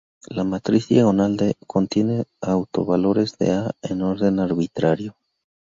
[0.35, 5.15] La matriz diagonal "D" contiene los autovalores de "A" en orden arbitrario.